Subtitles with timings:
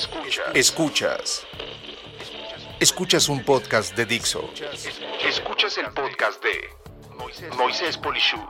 [0.00, 0.46] Escuchas.
[0.54, 1.46] Escuchas.
[2.80, 4.48] Escuchas un podcast de Dixo.
[5.28, 8.40] Escuchas el podcast de Moisés Polishuk.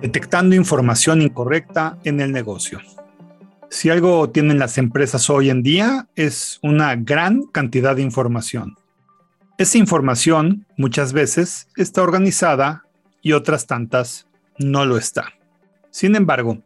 [0.00, 2.80] Detectando información incorrecta en el negocio.
[3.68, 8.78] Si algo tienen las empresas hoy en día es una gran cantidad de información.
[9.58, 12.86] Esa información muchas veces está organizada
[13.20, 14.26] y otras tantas
[14.58, 15.32] no lo está.
[15.90, 16.62] Sin embargo,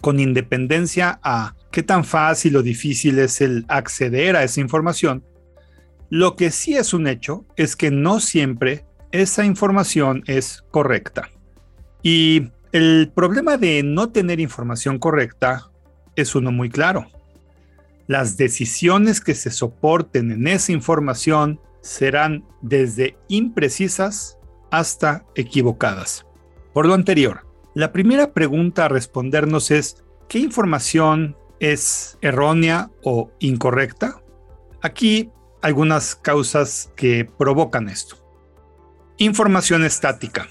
[0.00, 5.24] con independencia a qué tan fácil o difícil es el acceder a esa información,
[6.08, 11.30] lo que sí es un hecho es que no siempre esa información es correcta.
[12.02, 15.70] Y el problema de no tener información correcta
[16.16, 17.06] es uno muy claro.
[18.06, 24.36] Las decisiones que se soporten en esa información serán desde imprecisas
[24.70, 26.26] hasta equivocadas.
[26.72, 34.22] Por lo anterior, la primera pregunta a respondernos es, ¿qué información es errónea o incorrecta?
[34.82, 35.30] Aquí
[35.62, 38.16] algunas causas que provocan esto.
[39.18, 40.48] Información estática.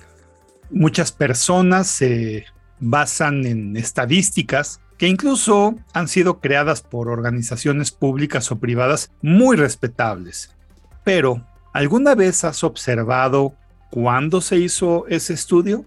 [0.70, 2.46] Muchas personas se
[2.80, 10.54] basan en estadísticas que incluso han sido creadas por organizaciones públicas o privadas muy respetables.
[11.06, 13.56] Pero, ¿alguna vez has observado
[13.90, 15.86] cuándo se hizo ese estudio?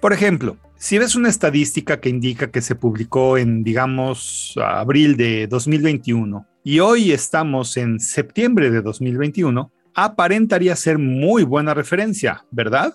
[0.00, 5.46] Por ejemplo, si ves una estadística que indica que se publicó en, digamos, abril de
[5.46, 12.94] 2021 y hoy estamos en septiembre de 2021, aparentaría ser muy buena referencia, ¿verdad?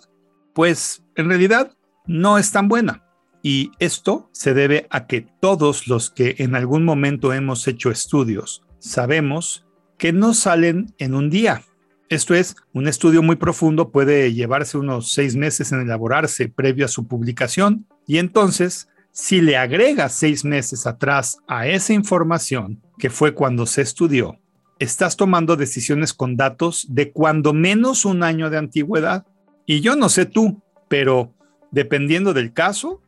[0.53, 1.73] Pues en realidad
[2.07, 3.03] no es tan buena.
[3.43, 8.63] Y esto se debe a que todos los que en algún momento hemos hecho estudios
[8.79, 9.67] sabemos
[9.99, 11.61] que no salen en un día.
[12.07, 16.89] Esto es, un estudio muy profundo puede llevarse unos seis meses en elaborarse previo a
[16.89, 23.33] su publicación y entonces, si le agregas seis meses atrás a esa información, que fue
[23.33, 24.37] cuando se estudió,
[24.77, 29.25] estás tomando decisiones con datos de cuando menos un año de antigüedad.
[29.65, 31.33] Y yo no sé tú, pero
[31.71, 33.01] dependiendo del caso,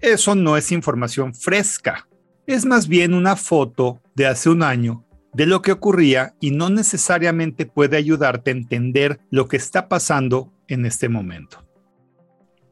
[0.00, 2.08] eso no es información fresca,
[2.46, 5.05] es más bien una foto de hace un año
[5.36, 10.50] de lo que ocurría y no necesariamente puede ayudarte a entender lo que está pasando
[10.66, 11.62] en este momento.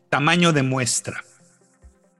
[0.09, 1.23] Tamaño de muestra.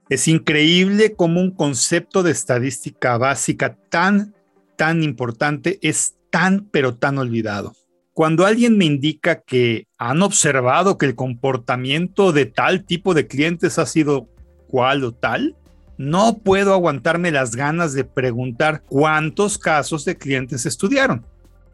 [0.07, 4.35] Es increíble cómo un concepto de estadística básica tan,
[4.75, 7.73] tan importante es tan, pero tan olvidado.
[8.13, 13.79] Cuando alguien me indica que han observado que el comportamiento de tal tipo de clientes
[13.79, 14.29] ha sido
[14.67, 15.55] cual o tal,
[15.97, 21.25] no puedo aguantarme las ganas de preguntar cuántos casos de clientes estudiaron.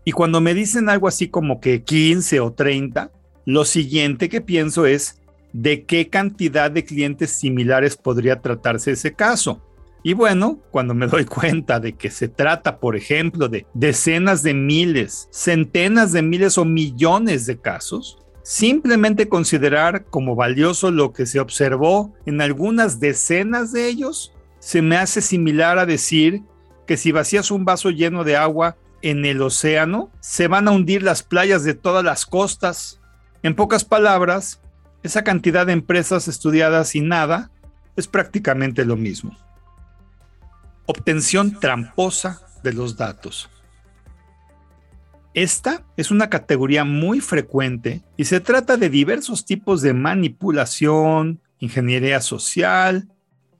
[0.03, 3.11] Y cuando me dicen algo así como que 15 o 30,
[3.45, 5.21] lo siguiente que pienso es
[5.53, 9.61] de qué cantidad de clientes similares podría tratarse ese caso.
[10.03, 14.53] Y bueno, cuando me doy cuenta de que se trata, por ejemplo, de decenas de
[14.53, 21.39] miles, centenas de miles o millones de casos, Simplemente considerar como valioso lo que se
[21.39, 26.43] observó en algunas decenas de ellos se me hace similar a decir
[26.87, 31.03] que si vacías un vaso lleno de agua en el océano, se van a hundir
[31.03, 32.99] las playas de todas las costas.
[33.43, 34.61] En pocas palabras,
[35.03, 37.51] esa cantidad de empresas estudiadas y nada
[37.95, 39.35] es prácticamente lo mismo.
[40.85, 43.49] Obtención tramposa de los datos.
[45.33, 52.19] Esta es una categoría muy frecuente y se trata de diversos tipos de manipulación, ingeniería
[52.19, 53.07] social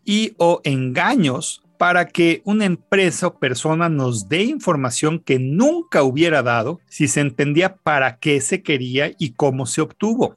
[0.04, 6.44] y o engaños para que una empresa o persona nos dé información que nunca hubiera
[6.44, 10.36] dado si se entendía para qué se quería y cómo se obtuvo.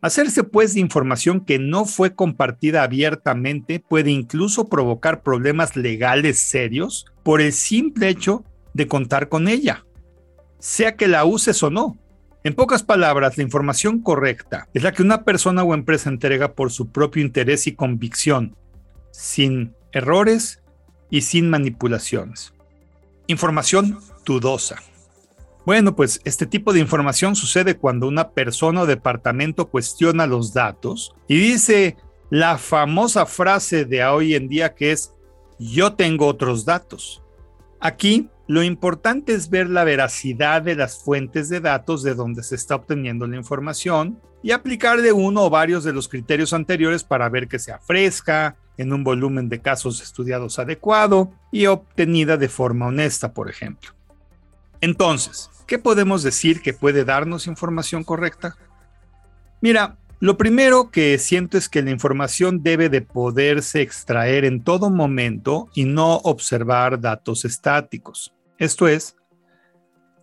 [0.00, 7.06] Hacerse pues de información que no fue compartida abiertamente puede incluso provocar problemas legales serios
[7.22, 9.84] por el simple hecho de contar con ella
[10.64, 11.98] sea que la uses o no.
[12.42, 16.72] En pocas palabras, la información correcta es la que una persona o empresa entrega por
[16.72, 18.56] su propio interés y convicción,
[19.10, 20.62] sin errores
[21.10, 22.54] y sin manipulaciones.
[23.26, 24.76] Información dudosa.
[25.66, 31.14] Bueno, pues este tipo de información sucede cuando una persona o departamento cuestiona los datos
[31.28, 31.98] y dice
[32.30, 35.12] la famosa frase de hoy en día que es
[35.58, 37.22] yo tengo otros datos.
[37.80, 42.54] Aquí lo importante es ver la veracidad de las fuentes de datos de donde se
[42.54, 47.28] está obteniendo la información y aplicar de uno o varios de los criterios anteriores para
[47.28, 52.86] ver que sea fresca, en un volumen de casos estudiados adecuado y obtenida de forma
[52.86, 53.90] honesta, por ejemplo.
[54.80, 58.56] Entonces, ¿qué podemos decir que puede darnos información correcta?
[59.60, 64.88] Mira, Lo primero que siento es que la información debe de poderse extraer en todo
[64.88, 68.34] momento y no observar datos estáticos.
[68.56, 69.16] Esto es,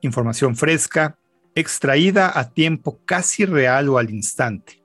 [0.02, 1.20] información fresca,
[1.54, 4.82] extraída a tiempo casi real o al instante.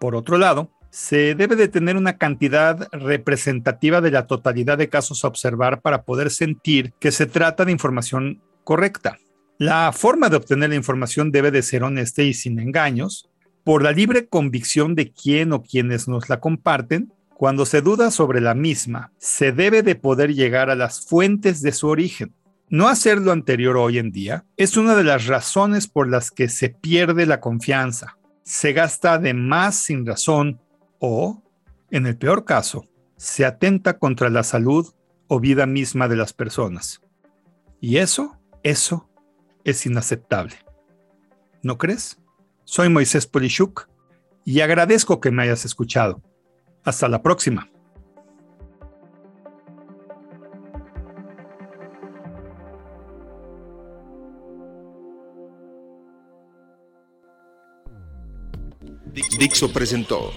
[0.00, 5.22] Por otro lado, se debe de tener una cantidad representativa de la totalidad de casos
[5.22, 9.18] a observar para poder sentir que se trata de información correcta.
[9.58, 13.28] La forma de obtener la información debe de ser honesta y sin engaños,
[13.64, 17.12] por la libre convicción de quién o quienes nos la comparten.
[17.34, 21.72] Cuando se duda sobre la misma, se debe de poder llegar a las fuentes de
[21.72, 22.32] su origen.
[22.68, 26.48] No hacer lo anterior hoy en día es una de las razones por las que
[26.48, 30.60] se pierde la confianza, se gasta de más sin razón
[30.98, 31.42] o,
[31.90, 32.86] en el peor caso,
[33.16, 34.92] se atenta contra la salud
[35.28, 37.00] o vida misma de las personas.
[37.80, 39.08] Y eso, eso
[39.64, 40.56] es inaceptable.
[41.62, 42.18] ¿No crees?
[42.64, 43.88] Soy Moisés Polishuk
[44.44, 46.22] y agradezco que me hayas escuchado.
[46.82, 47.70] Hasta la próxima.
[59.38, 60.32] Dixo presentó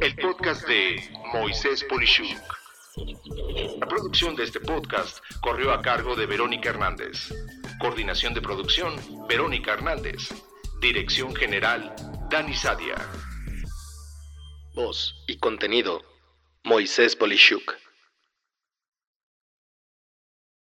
[0.00, 1.02] el podcast de
[1.32, 2.40] Moisés Polishuk.
[3.78, 7.32] La producción de este podcast corrió a cargo de Verónica Hernández.
[7.80, 8.94] Coordinación de producción,
[9.28, 10.30] Verónica Hernández.
[10.82, 11.94] Dirección General,
[12.28, 12.96] Dani Sadia.
[14.74, 16.02] Voz y contenido,
[16.64, 17.76] Moisés Polishuk.